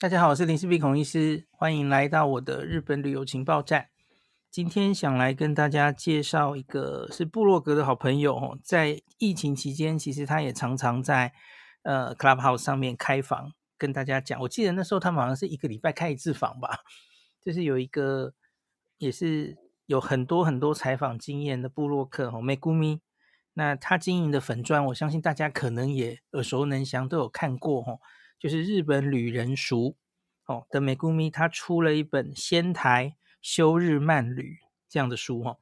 [0.00, 3.88] 大家好，我是林氏璧孔医师，欢迎来到我的日本旅游情报站。
[4.48, 11.32] 今天想来跟大家介绍一个是部落格的好朋友哦，在疫情期间，其实他也常常在
[11.82, 14.40] 呃 Clubhouse 上面开房跟大家讲。
[14.42, 16.78] 我记得那时候他们好像是一个礼拜开一次房吧，
[17.42, 18.34] 就是有一个
[18.98, 19.56] 也是
[19.86, 23.00] 有很多很多采访经验的部落客哦，Megumi。
[23.54, 27.98] 那他经营的粉专，我相信大家可能也耳熟能详，都有看过哦。
[28.38, 29.96] 就是日本旅人熟
[30.46, 35.58] 哦的美谷咪，他出了一本《仙台休日漫旅》这样的书哦。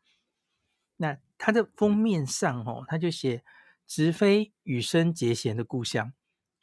[0.96, 3.44] 那他的封面上哦，他就写
[3.86, 6.12] 直飞羽生结弦的故乡，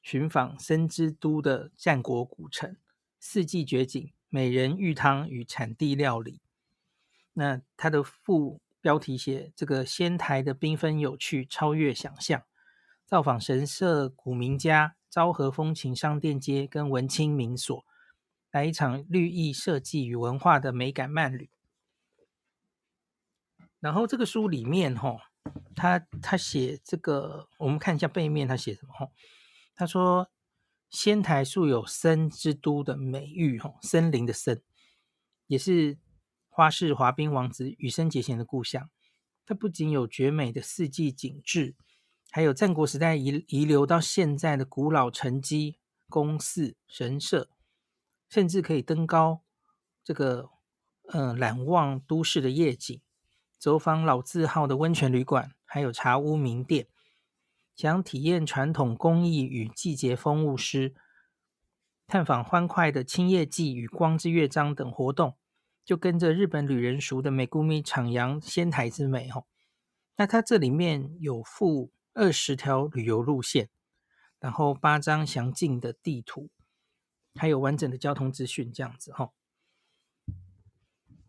[0.01, 2.75] 寻访森之都的战国古城，
[3.19, 6.41] 四季绝景、美人浴汤与产地料理。
[7.33, 12.43] 那他的副标题写这个仙台的缤纷有趣，超越想象，
[13.13, 14.95] 造访神社、古民家。
[15.07, 17.85] 昭和风情商店街跟文青民所，
[18.49, 21.51] 来一场绿意设计与文化的美感慢旅。
[23.79, 25.29] 然后这个书里面，哈，
[25.75, 28.93] 他他写这个，我们看一下背面，他写什么？
[28.93, 29.11] 哈，
[29.75, 30.31] 他说
[30.89, 34.63] 仙台素有森之都的美誉，哈，森林的森，
[35.45, 35.99] 也是
[36.49, 38.89] 花式滑冰王子羽生结弦的故乡。
[39.45, 41.75] 它不仅有绝美的四季景致。
[42.35, 45.77] 还有战国时代遗遗留到现在的古老城基、
[46.09, 47.47] 宫寺、神社，
[48.27, 49.43] 甚至可以登高，
[50.03, 50.49] 这个
[51.09, 52.99] 嗯，览望都市的夜景，
[53.59, 56.87] 走访老字号的温泉旅馆，还有茶屋名店。
[57.75, 60.95] 想体验传统工艺与季节风物诗，
[62.07, 65.35] 探访欢快的青叶祭与光之乐章等活动，
[65.85, 69.45] 就跟着日本旅人熟的美谷咪徜徉仙台之美哦。
[70.15, 71.91] 那它这里面有附。
[72.13, 73.69] 二十条旅游路线，
[74.39, 76.49] 然后八张详尽的地图，
[77.35, 79.31] 还有完整的交通资讯，这样子哈。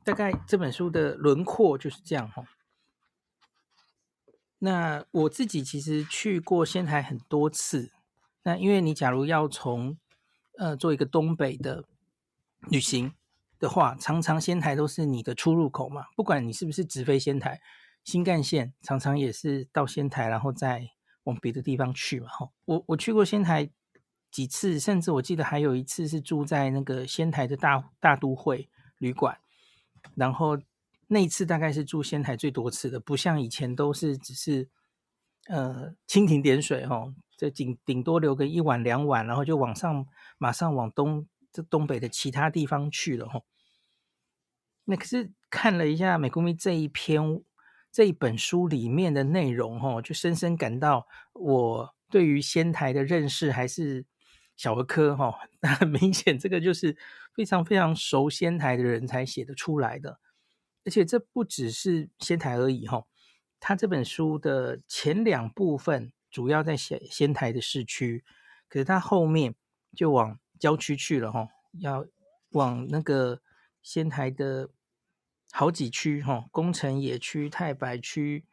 [0.05, 2.44] 大概这本书的轮廓就是这样哈。
[4.58, 7.90] 那我自己其实去过仙台很多次。
[8.42, 9.96] 那因为你假如要从
[10.58, 11.84] 呃做一个东北的
[12.68, 13.14] 旅行
[13.58, 17.62] 的话，常常仙台都是你的出入口嘛，不管你是不是直飞仙台。
[18.05, 20.91] 新干线常常也是到仙台，然后再
[21.23, 22.29] 往别的地方去嘛。
[22.29, 23.70] 哈，我我去过仙台
[24.31, 29.39] 几次，甚至我记得还有一次是住在那个仙台的大大都会旅馆，
[30.17, 30.59] 然后
[31.07, 34.69] 那一次大概是住仙台最多次的，不像以前都是只是
[35.48, 37.07] 呃蜻蜓点水哈，
[37.39, 43.41] 这顶顶多留个一晚两晚，然后就往上马上往东这东北的其他地方去了哈。
[44.85, 47.42] 那可是看了一下美谷咪这一篇。
[47.94, 54.05] 这一本书里面的内容，哈，就深深感到我对于仙台的认识还是
[54.56, 55.32] 小儿科，哈。
[55.62, 56.96] 那很明显，这个就是
[57.36, 60.18] 非常非常熟仙台的人才写得出来的。
[60.84, 63.05] 而且这不只是仙台而已，哈。
[63.60, 68.24] 他这本书的前两部分主要在写仙台的市区，
[68.68, 69.55] 可是他后面
[69.94, 71.46] 就往郊区去了，哈，
[71.78, 72.05] 要
[72.50, 73.40] 往那个
[73.80, 74.70] 仙台的。
[75.57, 78.45] 好几区哈，宫城野区、太白区、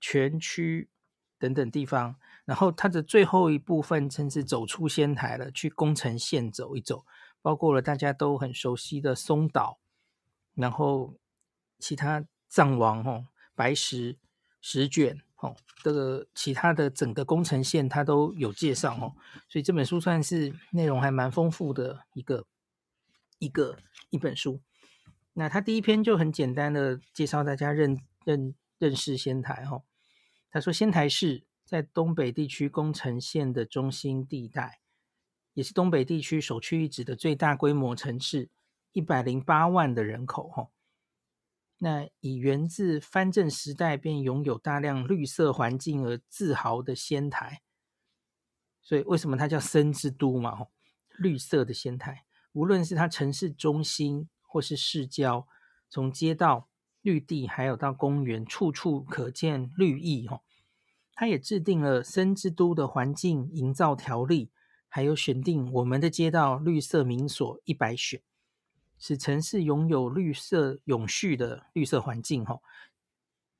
[0.00, 0.90] 泉区
[1.38, 7.06] 等等地方，然后它的最后一部分甚至走出仙台了，去宫城县走一走，
[7.40, 9.78] 包括了大家都很熟悉的松岛，
[10.54, 11.14] 然后
[11.78, 14.18] 其他藏王哈、白石、
[14.60, 19.14] 石卷哈，这个其他的整个宫城县它都有介绍哈，
[19.48, 22.44] 所以这本书算是内容还蛮丰富的一个
[23.38, 23.78] 一个
[24.10, 24.60] 一本书。
[25.32, 29.84] 那他第一篇就很简单的介绍大家认认认识仙台哈，
[30.50, 34.80] 他说仙台市在东北地区宫城县的中心地带，
[35.54, 38.50] 也是东北地区首屈一指的最大规模城市，
[38.90, 40.68] 一百零八万的人口哈。
[41.78, 47.62] 那以源自藩镇时代便拥有大量绿色环境而自豪的仙台，
[48.82, 50.66] 所以为什么它叫森之都嘛？
[51.16, 54.28] 绿色的仙台，无论是它城市中心。
[54.50, 55.46] 或是市郊，
[55.88, 56.68] 从街道、
[57.02, 60.26] 绿地，还有到公园，处处可见绿意。
[60.26, 60.42] 哦，
[61.14, 64.50] 他也制定了森之都的环境营造条例，
[64.88, 68.20] 还有选定我们的街道绿色名所一百选，
[68.98, 72.44] 使城市拥有绿色永续的绿色环境。
[72.44, 72.60] 哦，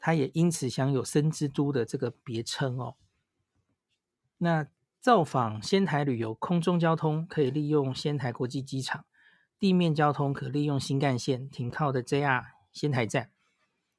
[0.00, 2.96] 他也因此享有森之都的这个别称哦。
[4.38, 4.66] 那
[5.00, 9.04] 造访仙台旅游，空中交通可以利用仙台国际机场。
[9.60, 13.30] 地面交通可利用新干线停靠的 JR 仙台站，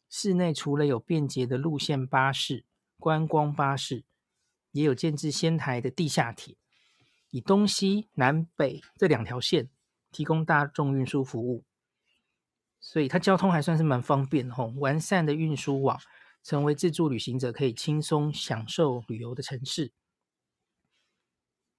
[0.09, 2.65] 市内除了有便捷的路线巴士、
[2.97, 4.03] 观光巴士，
[4.71, 6.57] 也有建置仙台的地下铁。
[7.29, 9.69] 以东西南北这两条线
[10.11, 11.63] 提供大众运输服务，
[12.79, 14.73] 所以它交通还算是蛮方便的吼。
[14.79, 15.99] 完善的运输网，
[16.41, 19.93] 成为自助旅行者可以轻松享受旅游的城市。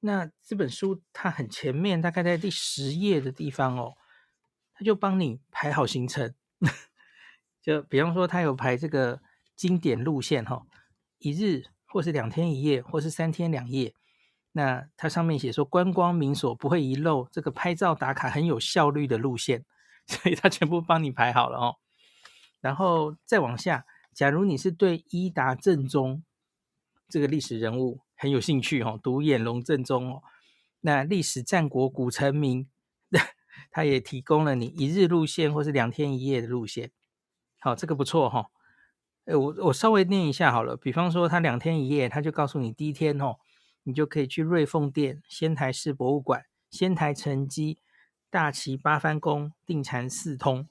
[0.05, 3.95] 那这本书它很前面，大概在第十页的地方哦，
[4.75, 6.35] 它就帮你排好行程。
[7.63, 9.23] 就比方说，它有排这个
[9.55, 10.67] 经典路线哈，
[11.19, 13.95] 一日或是两天一夜，或是三天两夜。
[14.51, 19.65] 那它上面写说，观光名所不会遗漏这个拍照打卡很有效率的路线，
[20.09, 21.77] 所以它全部帮你排好了哦。
[22.61, 26.25] 然后再往下，假如你是对伊达正宗
[27.09, 30.23] 这个历史人物很有兴趣哦，独眼龙正宗哦，
[30.83, 32.69] 那历史战国古城名，
[33.73, 36.93] 它也提供了你一日路线或是两天一夜的路线。
[37.59, 38.53] 好，这个不错哈。
[39.25, 43.39] 诶，我我稍微念一下好了，比方说它两天一夜，它就告诉你第一天哦。
[43.83, 47.81] 你就可以去瑞凤殿、仙台市博物馆、仙台城迹、
[48.31, 50.69] 大崎八幡宫、定禅四通。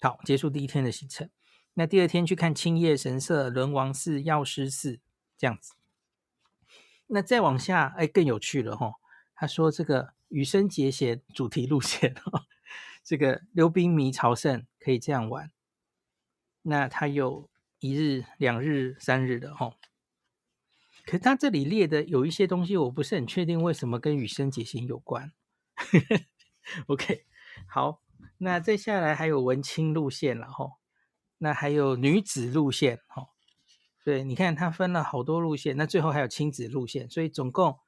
[0.00, 1.30] 好，结束第一天的行程。
[1.74, 4.98] 那第二天去看青叶神社、轮王寺、药师寺，
[5.36, 5.74] 这样子。
[7.08, 8.94] 那再往下，哎，更有趣了哈。
[9.34, 12.44] 他说这个羽生结弦主题路线哦，
[13.02, 15.50] 这个溜冰迷朝圣可以这样玩。
[16.62, 17.48] 那他有
[17.80, 19.74] 一日、两日、三日的哈。
[21.06, 25.32] 可是他这里列的有一些东西，我不是很确定为什么跟羽生结弦有关。
[26.86, 27.24] OK，
[27.66, 28.02] 好，
[28.36, 30.72] 那再下来还有文青路线了哈，
[31.38, 33.30] 那还有女子路线哈，
[34.08, 37.78] 对，你看它分了好多路线，那最后还有亲子路线，所以总共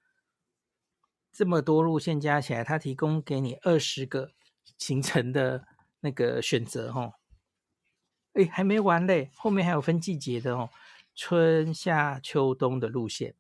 [1.33, 4.33] 这么多路线加起来，它提供给你二十个
[4.77, 5.67] 行程的
[6.01, 7.15] 那个选择哦。
[8.35, 10.69] 哎，还没完嘞，后面还有分季节的哦。
[11.15, 13.35] 春夏秋冬的路线，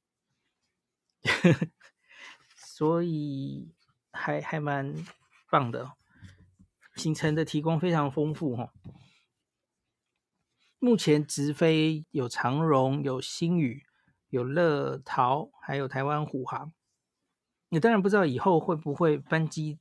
[2.57, 3.75] 所以
[4.11, 5.05] 还还蛮
[5.51, 5.93] 棒的，
[6.97, 8.73] 行程的提供非常丰富哦。
[10.81, 13.85] 目前直飞有长荣、有新宇、
[14.31, 16.73] 有乐桃，还有台湾虎航。
[17.69, 19.79] 你当然不知道以后会不会班机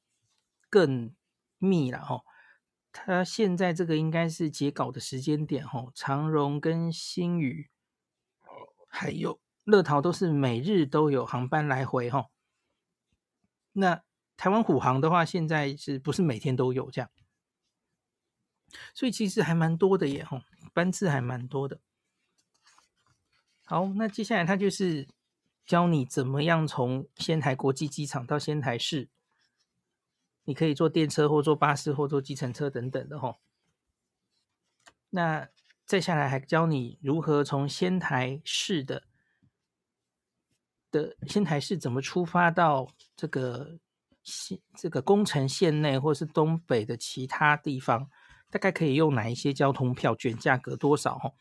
[0.70, 1.16] 更
[1.58, 2.22] 密了哈。
[2.92, 7.70] 它现在这个应该是截稿的时间点哈，长荣跟新宇。
[8.92, 12.30] 还有乐桃都是每日都有航班来回哈，
[13.72, 14.02] 那
[14.36, 17.10] 台湾虎航的话，现在是不是每天都有这样？
[18.94, 20.44] 所以其实还蛮多的耶哈，
[20.74, 21.80] 班次还蛮多的。
[23.66, 25.08] 好，那接下来他就是
[25.66, 29.10] 教你怎么样从仙台国际机场到仙台市，
[30.46, 33.38] 你可以坐电车或坐巴士或坐计程车等等的哈。
[35.12, 35.50] 那
[35.86, 39.04] 再下来还教你如何从仙台市的
[40.92, 43.80] 的仙台市怎么出发到这个
[44.24, 48.10] 县这个宫城县内或是东北的其他地方，
[48.50, 51.18] 大概可以用哪一些交通票券，价格多少？
[51.18, 51.34] 哈，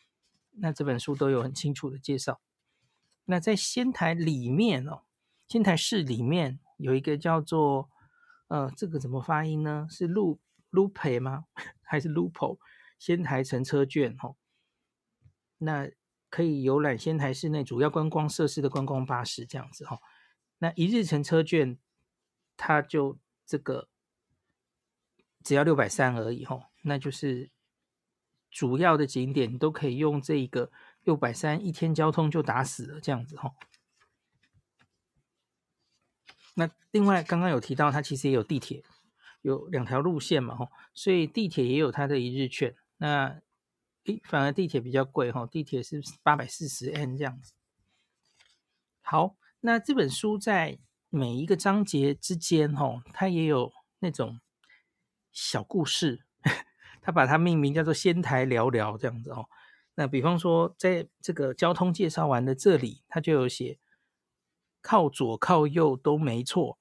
[0.52, 2.40] 那这本书都有很清楚的介绍。
[3.24, 5.02] 那在仙台里面哦，
[5.46, 7.90] 仙台市里面有一个叫做
[8.48, 9.86] 呃，这个怎么发音呢？
[9.90, 10.40] 是路
[10.70, 11.44] 路培吗？
[11.82, 12.58] 还是 Lupo？
[12.98, 14.36] 仙台乘车券，吼，
[15.58, 15.88] 那
[16.28, 20.00] 可以游览仙台市内主要观光设施的观光巴士，这样子，哦。
[20.58, 21.78] 那一日乘车券，
[22.56, 23.88] 它就这个
[25.44, 27.50] 只要六百三而已，吼，那就是
[28.50, 30.72] 主要的景点都可以用这个
[31.04, 33.54] 六百三一天交通就打死了，这样子，吼。
[36.54, 38.82] 那另外刚刚有提到，它其实也有地铁，
[39.42, 42.74] 有两条路线嘛，吼，所以地铁也有它的一日券。
[42.96, 43.40] 那，
[44.06, 47.52] 诶，反而地铁比较贵哈，地铁是八百四十 N 这样子。
[49.02, 50.80] 好，那这本书在
[51.10, 54.40] 每一个章节之间哈，它也有那种
[55.30, 56.26] 小故事，
[57.08, 59.48] 他把它命名叫做“仙台聊聊”这样子哦。
[59.94, 63.78] 那比方说，在这个交通介绍完的这里，他就有写
[64.82, 66.78] 靠左靠右都没错。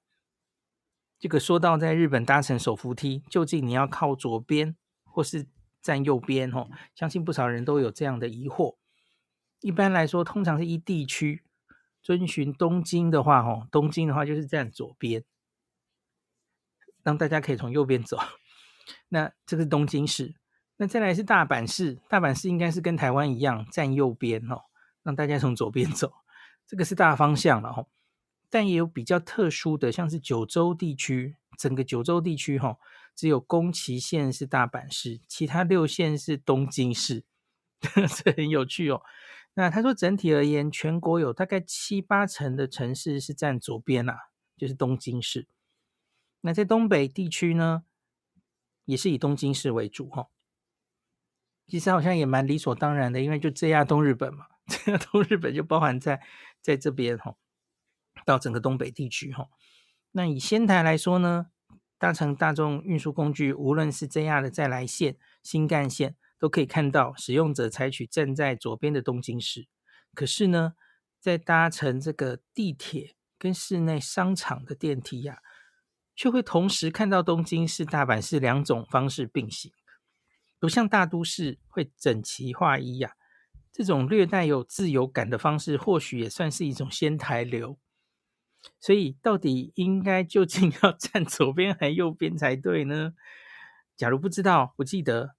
[1.18, 5.48] 这个说到在日本搭乘手扶梯，究竟你要靠左边或是？
[5.80, 8.76] 站右边哦，相信不少人都有这样的疑惑。
[9.62, 11.44] 一般来说，通常是一地区
[12.02, 15.24] 遵循东京的话，哦，东京的话就是站左边，
[17.04, 18.18] 让大家可以从右边走。
[19.10, 20.36] 那这个是东京市，
[20.78, 24.64] 那再来是大阪市，大阪市应该是跟台湾一样站右边哦，
[25.04, 26.14] 让大家从左边走。
[26.66, 27.88] 这个是大方向了吼，
[28.50, 32.78] 但也有比较特殊的，像是九州地区，整个九州地区吼。
[33.16, 37.24] 只有宫崎县是大阪市，其他六县是东京市，
[37.82, 39.02] 这很有趣哦。
[39.56, 44.16] 那他说整体而言，全国有大概七八成的城市是站左边啊，
[44.56, 45.48] 就是东京市。
[46.42, 47.86] 那在东北地区呢，
[48.88, 50.30] 也是以东京市为主哈。
[51.68, 56.22] 其实好像也蛮理所当然的，因为就 JR 东日本嘛， JR 东日本就包含在
[56.62, 57.36] 在这边哈，
[58.26, 59.50] 到整个东北地区哈。
[60.12, 61.48] 那以仙台来说呢，
[61.98, 69.68] 搭乘大众运输工具，无论是 JR 的在来线、新干线，都可以看到使用者采取站在左边的东京市。
[70.14, 70.76] 可是呢，
[71.20, 75.42] 在搭乘这个地铁跟室内商场的电梯呀、
[76.18, 79.72] 却会同时看到东京市、大阪市两种方式并行。
[80.60, 83.14] 不像大都市会整齐划一呀、啊，
[83.72, 87.78] 这种略带有自由感的方式，或许也算是一种仙台流。
[88.80, 93.14] 所以，到底应该究竟要 站左边还右边才对呢？
[93.96, 95.36] 假如不知道，不记得，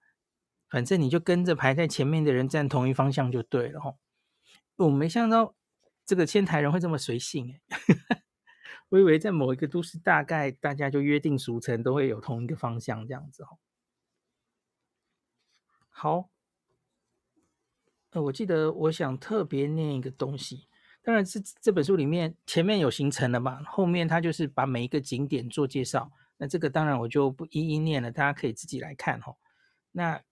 [0.70, 3.80] 反正你就跟着排在前面的人站同一方向就对了。
[3.80, 3.99] 吼，
[4.76, 5.56] 我没想到
[6.06, 7.61] 这个仙台人会这么随性诶
[8.90, 13.59] 我以为在某一个都市，大概大家就约定俗成，都会有同一个方向这样子哦。
[15.90, 16.30] 好，
[18.11, 20.68] 呃，我记得我想特别念一个东西，
[21.02, 26.11] 当然是这本书里面前面有行程了嘛，后面它就是把每一个景点做介绍。
[26.38, 29.35] 那这个当然我就不一一念了，大家可以自己来看哈。
[29.90, 30.23] 那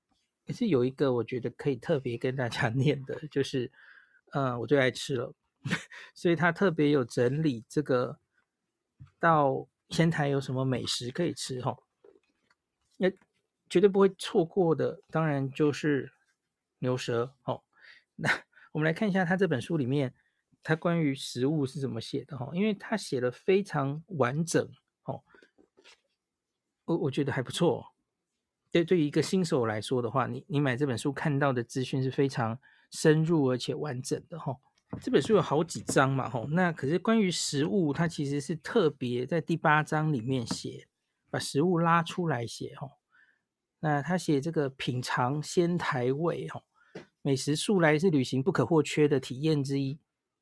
[0.45, 3.71] 也是有一个我觉得可以特别跟大家 念的，就是
[4.31, 5.35] 呃，我最爱吃了，
[6.15, 8.17] 所以他特别有整理这个
[9.19, 11.77] 到仙台有什么美食可以吃哈。
[12.99, 13.11] 那
[13.69, 16.13] 绝对不会错过的，当然就是
[16.79, 17.63] 牛舌哦。
[18.17, 18.31] 那
[18.73, 20.15] 我们来看一下他这本书里面，
[20.63, 22.51] 他关于食物是怎么写的哈？
[22.53, 24.69] 因为他写的非常完整
[25.05, 25.23] 哦，
[26.85, 27.93] 我我觉得还不错。
[28.71, 32.59] 对，对于一个新手来说的话，你你买这本书看到的资讯是非常
[32.91, 34.57] 深入而且完整的哈。
[35.01, 40.89] 这本书有好几章嘛吼，那可是关于食物，它其实是特别在第八章里面写，
[41.31, 42.93] 把食物拉出来写吼。
[43.81, 46.63] 那他写这个品尝仙台味吼，
[47.21, 49.99] 美食素来是旅行不可或缺的体验之一。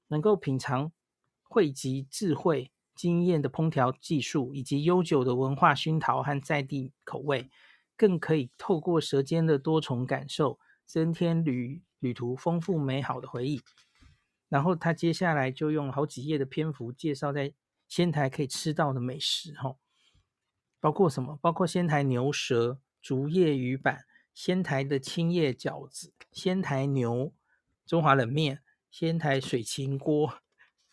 [0.09, 0.93] 能够品尝
[1.43, 7.51] 汇集智慧、经验的烹调技术，以及悠久的文化熏陶和在地口味，
[7.97, 13.61] 更可以透过舌尖的多重感受，增添旅旅途丰富美好的回忆。
[14.49, 17.53] 然后他接下来就用好几页的篇幅介绍在
[17.89, 19.77] 仙台可以吃到的美食哈，
[20.81, 21.39] 包括什么？
[21.43, 22.79] 包括仙台牛舌。
[23.05, 27.35] 竹叶鱼板、仙台的青叶饺子、仙台牛、
[27.85, 30.39] 中华冷面、仙台水芹锅、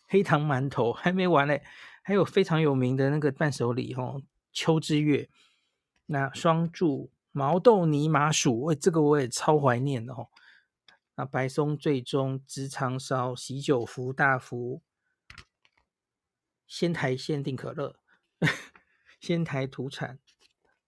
[0.06, 1.62] 黑糖馒头，还没完嘞，
[2.02, 4.20] 还有非常有名的那个伴手礼哦，
[4.52, 5.30] 秋之月，
[6.04, 10.28] 那双柱毛豆泥麻薯，喂，这个我也超怀念的哦。
[11.14, 14.82] 那白松醉中直肠烧、喜酒福大福、
[16.66, 17.96] 仙台限定可乐、
[19.20, 20.18] 仙台土产。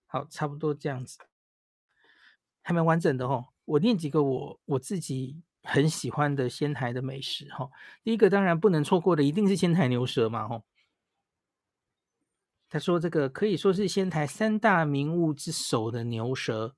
[0.06, 1.18] 好，差不多这样子，
[2.62, 3.48] 还蛮完整的哦。
[3.64, 7.68] 我念几个我我自己很喜欢的仙台的美食哈。
[8.04, 10.62] 第一个当然不能错过的，一定是仙台牛舌嘛哈。
[12.68, 16.76] 他说这个可以说是仙台三大名物之首的牛舌，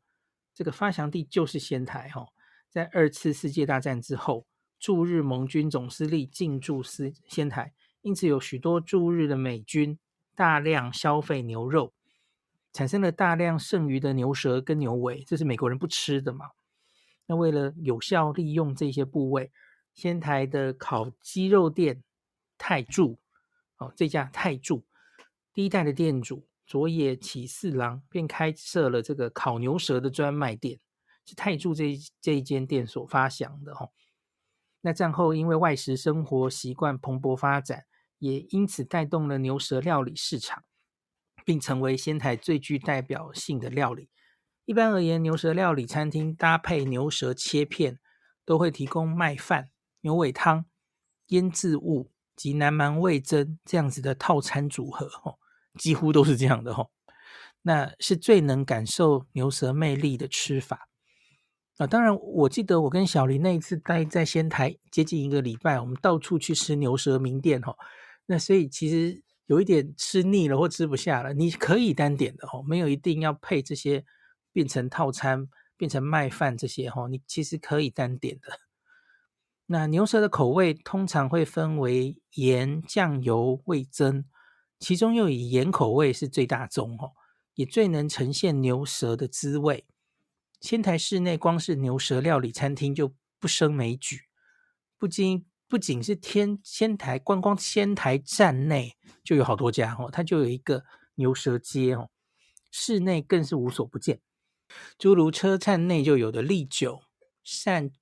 [0.55, 2.33] 这个发祥地就是仙台哈。
[2.71, 4.47] 在二次世界大战之后，
[4.79, 9.99] 驻日盟军总司令进驻斯仙台，因此有许多驻日的美军
[10.35, 11.93] 大量消费牛肉。
[12.73, 16.51] 产生了大量剩余的牛舌跟牛尾，这是美国人不吃的嘛？
[17.25, 19.51] 那为了有效利用这些部位，
[19.95, 22.03] 仙台的烤鸡肉店
[22.59, 23.19] 泰柱，
[23.79, 24.85] 哦，这家泰柱
[25.55, 30.79] 第一代的店主佐野启四郎便开设了这个烤牛舌的专卖店，
[31.27, 33.91] 是太助这这一间店所发祥的哈。
[34.81, 37.85] 那战后因为外食生活习惯蓬勃发展，
[38.19, 40.65] 也因此带动了牛舌料理市场。
[41.47, 44.11] 并成为仙台最具代表性的料理。
[44.65, 48.01] 一般而言，牛舌料理餐厅搭配牛舌切片，
[48.45, 50.67] 都会提供麦饭、牛尾汤、
[51.29, 55.39] 腌制物及南蛮味噌这样子的套餐组合，哦，
[55.79, 56.91] 几乎都是这样的，哦，
[57.63, 60.89] 那是最能感受牛舌魅力的吃法。
[61.79, 67.77] 啊，当然，我记得我跟小林那一次待在仙台接近一个礼拜，我们到处去吃牛舌名店，哦，
[68.27, 69.23] 那所以其实。
[69.49, 74.05] 有一点吃腻了或吃不下了，你可以单点的哦，没有一定要配这些
[74.53, 78.59] 变成套餐、变成麦饭这些哈，你其实可以单点的。
[79.67, 84.25] 那牛舌的口味通常会分为盐、酱油、味噌，
[84.81, 87.13] 其中又以盐口味是最大宗哦，
[87.55, 89.85] 也最能呈现牛舌的滋味。
[90.67, 94.23] 仙台市内光是牛舌料理餐厅就不胜枚举，
[94.99, 102.11] 不仅不仅是天仙台观光仙台站内就有好多家哦，它就有一个牛舌街哦，
[102.73, 104.21] 室内更是无所不见，
[104.99, 107.01] 诸如车站内就有的利久、
[107.45, 107.93] 善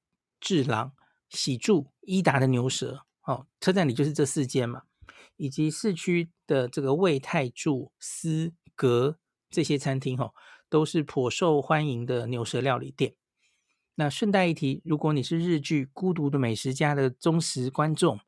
[0.41, 0.95] 治郎、
[1.29, 4.85] 喜住、伊达的牛舌哦，车站里就是这四间嘛，
[5.37, 9.19] 以及市区的这个味太助、思格
[9.51, 10.33] 这些餐厅哦，
[10.69, 13.15] 都是颇受欢迎的牛舌料理店。
[13.97, 18.19] 那顺带一提，如果你是日剧《孤独的美食家》的忠实观众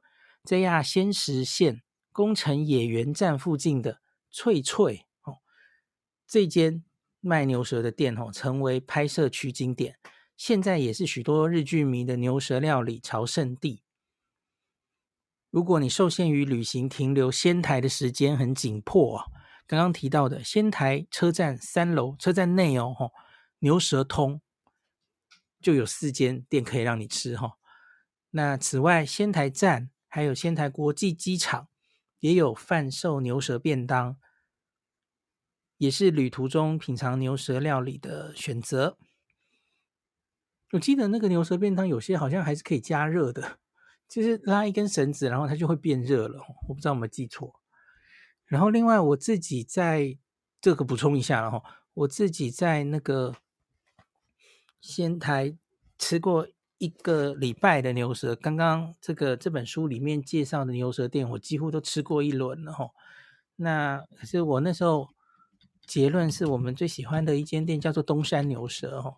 [0.45, 4.01] ，JR 仙石线宫城野原站附近的
[4.31, 5.39] 翠翠哦，
[6.27, 6.85] 这间
[7.21, 9.99] 卖牛舌的店哦，成为拍摄取景点，
[10.37, 13.83] 现在也是许多日剧迷的牛舌料理朝圣地。
[15.51, 19.25] 如果你受限于旅行停留仙台的时间很紧迫，
[19.67, 23.13] 刚刚提到的仙台车站三楼车站内哦，
[23.59, 24.41] 牛舌通。
[25.59, 27.59] 就有四间店可以让你吃哈。
[28.31, 31.69] 那此外，仙台站还有仙台国际机场
[32.21, 34.17] 也有贩售牛舌便当，
[35.79, 38.97] 也是旅途中品尝牛舌料理的选择。
[40.73, 43.59] 我记得那个牛舌便当有些好像还是可以加热的，
[44.09, 46.41] 就是拉一根绳子，然后它就会变热了。
[46.69, 47.61] 我不知道有没有记错。
[48.47, 50.19] 然后另外我自己在
[50.61, 51.63] 这个补充一下了哈，
[51.95, 53.35] 我自己在那个。
[54.79, 55.57] 仙台
[55.99, 56.47] 吃过
[56.79, 62.91] 一个礼拜的牛舌，刚刚这个这本书里面介绍的牛舌店，我几乎都吃过一轮了哈。
[63.57, 65.09] 那可是我那时候
[65.85, 69.17] 结论是我们最喜欢的一间店叫做东山牛舌哈。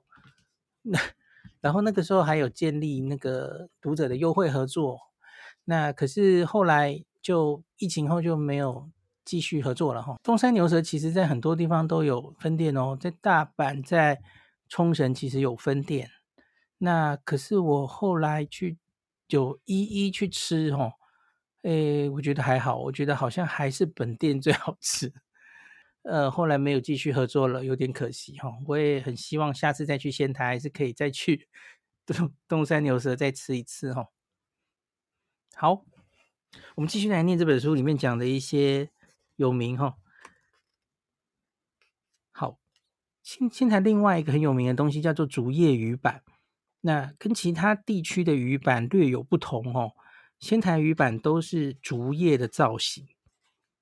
[0.80, 0.98] 那
[1.60, 4.98] 然后那个时候还有建立那个读者的优惠合作，
[5.64, 8.88] 那可是后来就疫情后就没有
[9.28, 10.16] 继续合作了哈。
[10.22, 14.20] 东山牛舌其实在很多地方都有分店哦，在大阪在。
[14.70, 16.10] 冲绳其实有分店，
[16.76, 18.76] 那可是我后来去
[19.26, 20.92] 就一一去吃哦，
[21.62, 25.10] 诶，我觉得还好，我觉得好像还是本店最好吃。
[26.04, 28.52] 呃，后来没有继续合作了，有点可惜哈。
[28.66, 31.48] 我也很希望下次再去仙台，还是可以再去
[32.04, 34.08] 东东山牛舌再吃一次哈。
[35.54, 35.82] 好，
[36.74, 38.90] 我们继续来念这本书里面讲的一些
[39.38, 39.96] 有名哈。
[42.30, 42.58] 好
[43.22, 46.22] 仙仙台另外一个很有名的东西叫做竹叶鱼板，
[46.82, 49.92] 那跟其他地区的鱼板略有不同哦。
[50.38, 53.08] 仙台鱼板都是竹叶的造型，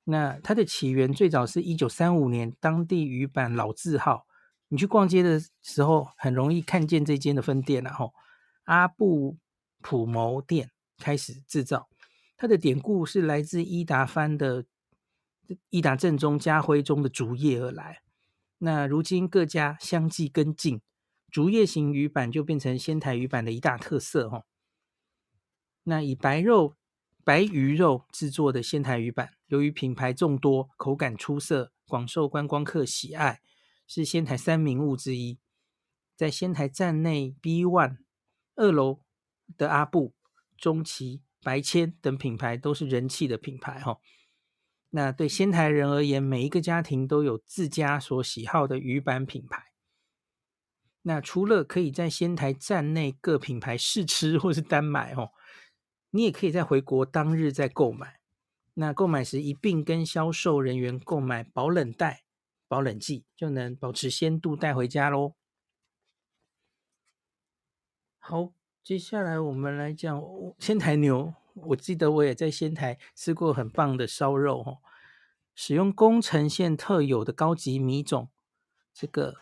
[0.04, 4.26] 那它的起源最早是一九三五年当地鱼板老字号，
[4.68, 8.14] 你去逛街的时候很容易看见这间的分店，然后
[8.64, 9.36] 阿布
[9.82, 11.88] 普谋店开始制造。
[12.38, 14.64] 它的典故是来自伊达藩的
[15.70, 18.02] 一打正宗家徽中的竹叶而来。
[18.58, 20.80] 那如今各家相继跟进，
[21.30, 24.44] 竹叶型鱼板就变成仙台鱼板的一大特色哈。
[25.84, 26.74] 那以白肉、
[27.22, 33.40] 白鱼肉制作的仙台鱼板，由于品牌众多、口感出色，广受观光客喜爱，
[33.86, 35.38] 是仙台三名物之一。
[36.16, 37.98] 在仙台站内 B One
[38.54, 39.02] 二楼
[39.58, 40.14] 的阿布、
[40.56, 43.98] 中崎、白千等品牌都是人气的品牌哈。
[44.96, 49.66] 那对仙台人而言，每一个家庭都有自家所喜好的鱼板品牌。
[51.02, 55.32] 那除了可以在仙台站内各品牌试吃或是单买哦，
[56.12, 58.20] 你也可以在回国当日再购买。
[58.72, 62.24] 那购买时一并跟销售人员购买保冷袋、
[62.66, 65.34] 保冷剂，就能保持鲜度带回家喽。
[68.18, 70.22] 好，接下来我们来讲
[70.58, 71.34] 仙台牛。
[71.54, 74.78] 我记得我也在仙台吃过很棒的烧肉哦，
[75.56, 78.30] 使用宫城县特有的高级米种，
[78.94, 79.38] 这个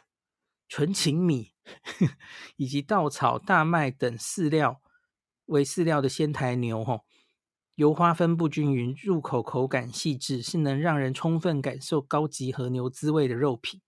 [0.68, 1.53] 纯情米
[2.57, 4.81] 以及稻草、大麦等饲料
[5.46, 7.05] 为饲料的仙台牛吼，
[7.74, 13.83] 油花分布均匀，入口口感细致，是能让人充分感受高级和牛滋味的肉品。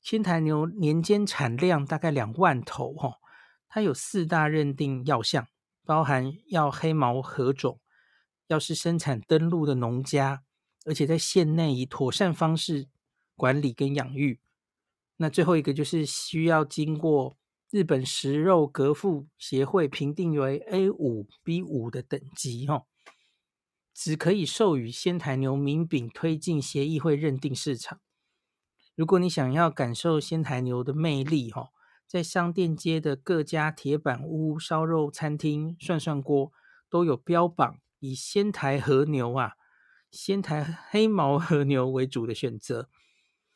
[0.00, 3.18] 仙台牛年间产量大概两万头哦，
[3.68, 5.46] 它有四大认定要项。
[5.86, 7.78] 包含要黑毛和种，
[8.46, 10.42] 要是生产登陆的农家，
[10.84, 12.86] 而且在县内以妥善方式
[13.34, 14.40] 管理跟养育。
[15.16, 17.36] 那最后一个就是需要经过
[17.70, 22.84] 日本食肉革复协会评定为 A 五 B 五的等级，哈，
[23.92, 28.00] 只可以授予仙台牛名饼推进协议会认定市场。
[28.94, 31.70] 如果你想要感受仙台牛的魅力，哈。
[32.06, 36.52] 在商店街的各家铁板屋、烧肉餐厅、涮涮锅
[36.88, 39.54] 都有标榜以仙台和牛啊、
[40.14, 42.88] 仙台黑毛和牛为主的选择，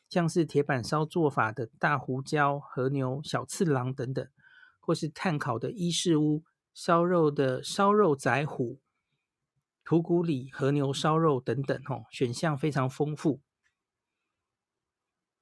[0.09, 4.27] 像是铁板烧做法的大胡椒和牛、小次郎等等，
[4.81, 6.43] 或是炭烤的伊势屋
[6.73, 8.81] 烧肉的烧肉仔虎、
[9.85, 13.39] 土谷里和牛烧肉等等，吼，选项非常丰富。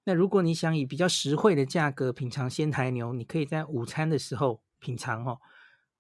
[0.04, 5.40] 那如果你想以比较实惠的价格品尝仙台牛，你可以在午餐的时候品尝哦。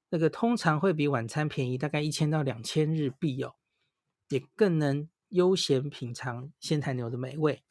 [0.09, 3.55] 那个通常会比晚餐便宜大概一千到两千日币哦，
[4.29, 7.63] 也更能悠闲品尝仙台牛的美味。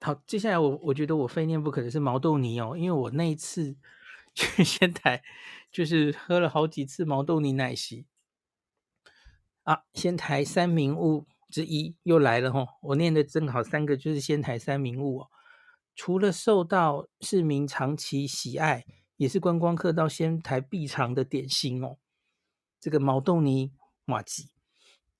[0.00, 3.76] 好，接下来我我觉得我非念不可的是毛豆泥哦，因为我那一次
[4.34, 5.22] 去仙台
[5.70, 8.06] 就是喝了好几次毛豆泥奶昔
[9.62, 11.26] 啊，仙台三名物。
[11.52, 15.28] 之一又来了吼，我念的正好三个就是仙台三名物哦。
[15.94, 18.86] 除了受到市民长期喜爱，
[19.18, 21.98] 也是观光客到仙台必尝的点心哦。
[22.80, 23.70] 这个毛豆泥
[24.04, 24.50] 马吉，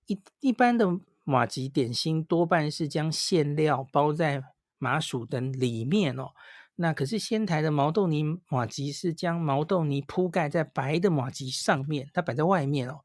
[0.07, 4.42] 一一般的马吉点心多半是将馅料包在
[4.79, 6.31] 麻薯等里面哦。
[6.77, 13.01] 那可是仙台的毛豆泥马吉是将毛豆泥铺盖在白的马吉上面，它摆在外面哦。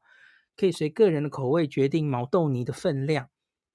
[0.56, 3.28] 可以随个人的口味决定毛豆泥的分量，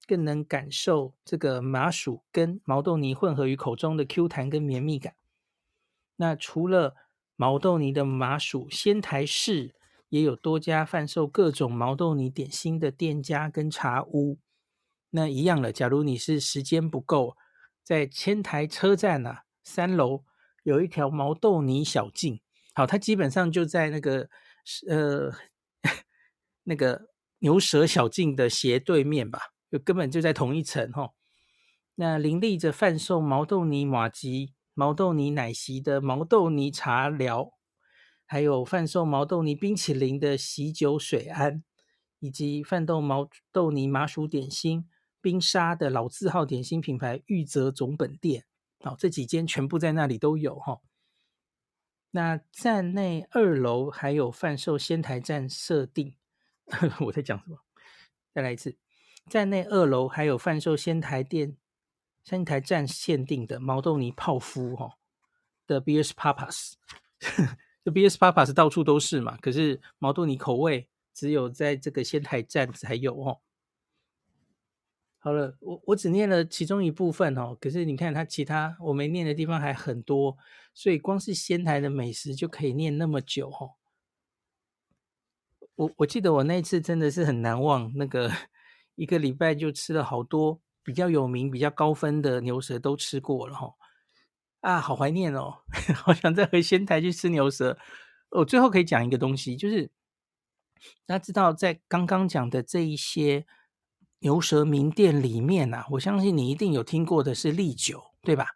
[0.06, 5.14] 更能感受这个麻薯跟毛豆泥混合于口中的 Q 弹跟绵密感。
[6.16, 6.94] 那除了
[7.36, 9.74] 毛豆泥的麻薯，仙台市
[10.14, 14.38] 也有多家贩售各种毛豆泥点心的店家跟茶屋。
[15.10, 17.36] 那一样了，假如你是时间不够，
[17.82, 20.24] 在千台车站啊三楼
[20.62, 22.40] 有一条毛豆泥小径，
[22.74, 24.28] 好，它基本上就在那个
[24.88, 25.32] 呃。
[26.66, 29.38] 那个牛舌小径的斜对面吧，
[29.70, 31.10] 就根本就在同一层哈。
[31.96, 37.52] 那林立着贩售毛豆泥马吉、毛豆泥奶昔的毛豆泥茶寮，
[38.26, 41.62] 还有贩售毛豆泥冰淇淋的喜酒水安，
[42.18, 44.88] 以及贩售毛豆泥麻薯点心、
[45.20, 48.44] 冰沙的老字号点心品牌玉泽总本店。
[48.80, 50.80] 好，这几间全部在那里都有哈。
[52.10, 56.16] 那站内二楼还有贩售仙台站设定。
[57.06, 57.58] 我在讲什么？
[58.32, 58.76] 再来一次，
[59.28, 61.56] 站内二楼还有贩售仙台店、
[62.22, 64.98] 仙台站限定的毛豆泥泡芙哈
[65.66, 66.74] 的 Beers Papas，
[67.84, 73.40] 这 BS Papa 是到处都是嘛，可是毛豆泥口味只有在这个仙台站才有哦。
[75.18, 80.36] 好了，我我只念了其中一部分哦，可是你看它其他我没念的地方还很多，
[80.74, 83.72] 所以光是仙台的美食就可以念那么久哦。
[85.76, 88.30] 我我记得我那次真的是很难忘，那个
[88.94, 93.74] 一个礼拜就吃了好多比较有名、比较高分的牛舌都吃过了哈，
[94.64, 95.58] 啊，好怀念哦，
[95.94, 97.76] 好想再回仙台去吃牛舌。
[98.30, 99.90] 我最后可以讲一个东西，就是
[101.04, 103.44] 大家知道在刚刚讲的这一些
[104.20, 108.46] 牛舌名店里面啊，我相信你一定有听过的是利久，对吧？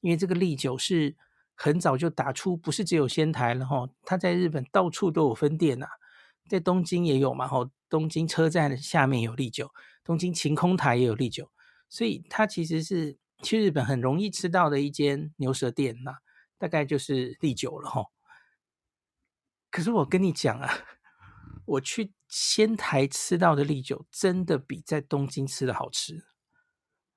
[0.00, 1.14] 因为这个利久是
[1.54, 5.90] 很早就打出，不是只有仙台了哈，它在日本到处都有分店呐、啊。
[6.48, 9.70] 在东京也有嘛，吼，东京车站的下面有利久，
[10.02, 11.50] 东京晴空台也有利久，
[11.90, 16.16] 所以它其实是去日本很容易吃到的一间牛舌店呐，
[16.58, 18.12] 大概就是利久了吼。
[19.70, 20.68] 可是我跟你讲啊，
[21.64, 26.24] 我去仙台吃到的利酒真的比在东京吃的好吃，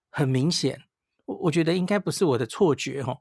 [0.10, 0.84] 很明显，
[1.26, 3.20] 我我觉得应该不是我的错觉吼，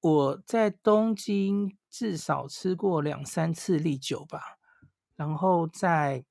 [0.00, 4.58] 我在东京至少吃过两三次利酒吧。
[5.16, 6.26] 然后在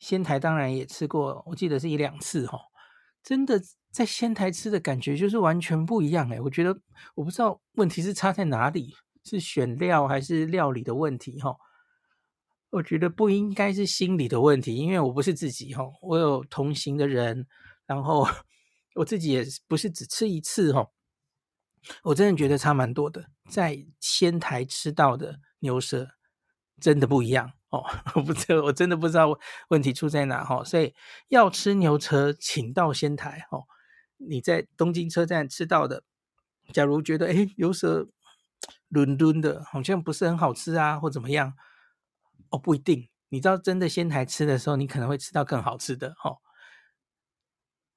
[0.00, 2.58] 仙台当然也吃过，我记得是一两次哈，
[3.22, 6.78] 真的在仙台吃的感觉就是完全不一样哎，我觉得
[7.14, 11.56] 我不知道问题是差在哪里，是选料还是料理的问题哈？
[12.70, 17.46] 我觉得不应该是心理的问题，因为我不是自己哈，我有同行的人，
[17.86, 18.28] 然后
[18.94, 20.86] 我自己也不是只吃一次哈，
[22.02, 26.06] 我真的觉得差蛮多的，在仙台吃到的牛舌
[26.78, 27.50] 真的不一样。
[27.70, 29.28] 哦， 我不知道，我真的不知道
[29.68, 30.94] 问题出在哪哈，所以
[31.28, 33.64] 要吃牛舌，请到仙台哦。
[34.18, 36.04] 你在东京车站吃到的，
[36.72, 38.06] 假如觉得哎牛舌
[38.88, 41.54] 伦敦的好像不是很好吃啊，或怎么样，
[42.50, 43.08] 哦不一定。
[43.30, 46.38] 你知道真的仙台吃的时候，你可能会吃到更好吃的哦。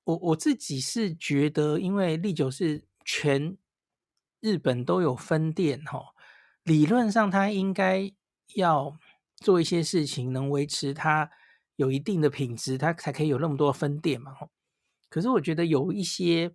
[0.05, 3.57] 我我自己是觉得，因为利久是全
[4.39, 6.13] 日本都有分店哈，
[6.63, 8.11] 理论上它应该
[8.55, 8.97] 要。
[9.43, 11.31] 做一些事情能维持它
[11.75, 14.31] 有一定的品质，它才可以有那么多分店嘛。
[15.11, 16.49] 可是我觉得有一些，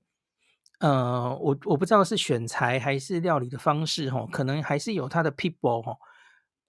[0.80, 5.96] 呃，我我不知道是选材还是料理的方式，哈，可能还是有它的 people，哈，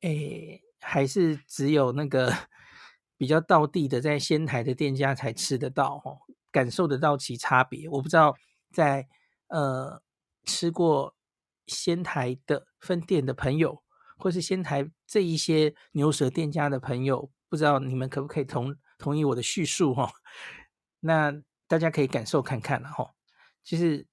[0.02, 2.32] 诶，还是只有那个
[3.18, 6.12] 比较道地的在仙台的店家才吃得到，哈，
[6.52, 7.88] 感受得到其差别。
[7.90, 8.36] 我不知道
[8.74, 9.08] 在
[9.48, 10.02] 呃
[10.44, 11.16] 吃过
[11.68, 13.82] 仙台的分店的朋友。
[14.20, 20.12] 或是仙台这一些牛舌店家的朋友，不知道你们可不可以同同意我的叙述哈？
[21.02, 21.32] 那
[21.68, 23.14] 大家可以感受看看了哈。
[23.64, 24.08] 就是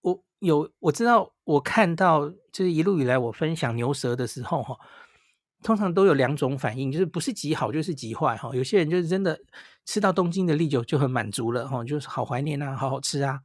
[0.00, 4.78] 我有我知道，我看到就是一路以来我分享牛舌的时候哈，
[5.62, 8.54] 通常都有两种反应，就是不是极好就是极坏哈。
[8.54, 9.40] 有些人就是真的
[9.84, 13.40] 吃到东京的利酒就很满足了哈，就是好怀念啊，好好吃啊。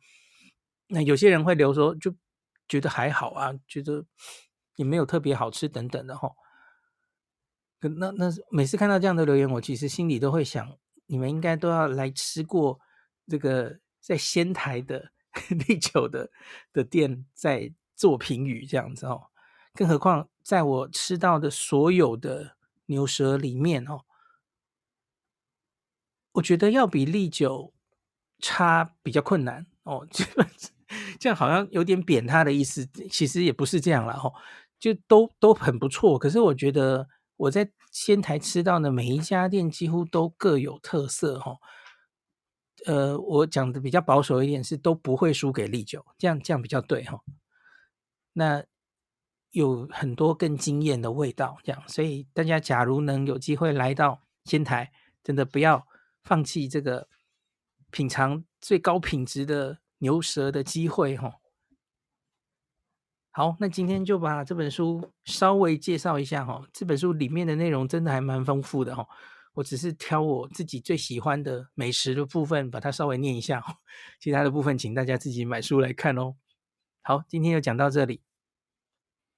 [0.88, 2.14] 那有些人会留说就
[2.70, 4.06] 觉得还好啊，觉得
[4.76, 6.32] 也没有特别好吃等等的哈。
[8.00, 12.80] 那那每次看到这样的留言，我其实心里都会想，你们应该都要来吃过
[13.28, 15.12] 这个在仙台的
[15.68, 16.30] 利久的
[16.72, 19.28] 的店，在做评语这样子哦。
[19.74, 24.02] 更何况在我吃到的所有的牛舌里面哦，
[26.34, 27.74] 我觉得要比利久
[28.40, 30.08] 差比较困难哦。
[31.20, 34.34] 这样好像有点贬他的意思，其实也不是这样了哦，
[34.80, 36.18] 就都都很不错。
[36.18, 37.08] 可是我觉得。
[37.38, 41.58] 我在仙台吃到的每一家店几乎都各有特色哈，
[42.86, 47.20] 呃，我讲的比较保守一点是都不会输给利久，这样这样比较对哈。
[48.34, 48.64] 那
[49.52, 54.92] 有很多更惊艳的味道，这样，所以大家假如能有机会来到仙台，
[55.24, 55.88] 真的不要
[56.24, 57.08] 放弃这个
[57.90, 61.36] 品尝最高品质的牛舌的机会哈。
[63.32, 66.62] 好，那今天就把这本书稍微介绍一下哈。
[66.72, 69.08] 这本书里面的内容真的还蛮丰富的哈。
[69.56, 73.64] 我只是挑我自己最喜欢的美食的部分，把它稍微念一下。
[74.20, 76.36] 其他的部分，请大家自己买书来看哦。
[77.02, 78.22] 好，今天就讲到这里。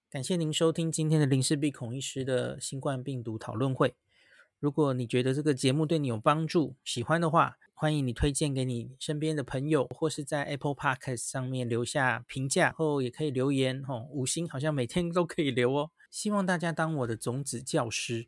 [0.09, 3.95] 感谢您收听今天的林氏璧孔医师的新冠病毒讨论会。
[4.59, 15.91] 如果你觉得这个节目对你有帮助，喜欢的话，欢迎你推荐给你身边的朋友，或是在 Apple Podcast 上面留下评价，后也可以留言哦，五星好像每天都可以留哦。
[16.09, 18.27] 希望大家当我的种子教师，